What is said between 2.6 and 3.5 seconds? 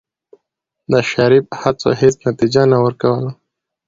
نه ورکوله.